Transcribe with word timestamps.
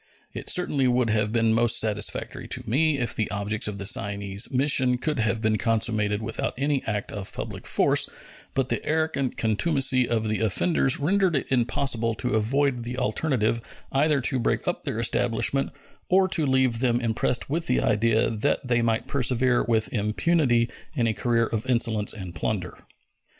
It 0.33 0.49
certainly 0.49 0.87
would 0.87 1.11
have 1.11 1.31
been 1.31 1.53
most 1.53 1.79
satisfactory 1.79 2.47
to 2.47 2.67
me 2.67 2.97
if 2.97 3.15
the 3.15 3.29
objects 3.29 3.67
of 3.67 3.77
the 3.77 3.85
Cyane's 3.85 4.49
mission 4.49 4.97
could 4.97 5.19
have 5.19 5.41
been 5.41 5.59
consummated 5.59 6.23
without 6.23 6.55
any 6.57 6.83
act 6.87 7.11
of 7.11 7.31
public 7.31 7.67
force, 7.67 8.09
but 8.55 8.69
the 8.69 8.83
arrogant 8.83 9.37
contumacy 9.37 10.09
of 10.09 10.27
the 10.27 10.39
offenders 10.39 10.99
rendered 10.99 11.35
it 11.35 11.51
impossible 11.51 12.15
to 12.15 12.31
avoid 12.33 12.83
the 12.83 12.97
alternative 12.97 13.61
either 13.91 14.21
to 14.21 14.39
break 14.39 14.67
up 14.67 14.85
their 14.85 14.97
establishment 14.97 15.69
or 16.09 16.27
to 16.29 16.47
leave 16.47 16.79
them 16.79 16.99
impressed 16.99 17.47
with 17.47 17.67
the 17.67 17.79
idea 17.79 18.31
that 18.31 18.67
they 18.67 18.81
might 18.81 19.05
persevere 19.05 19.61
with 19.63 19.93
impunity 19.93 20.67
in 20.95 21.05
a 21.05 21.13
career 21.13 21.45
of 21.45 21.67
insolence 21.69 22.11
and 22.11 22.33
plunder. 22.33 22.75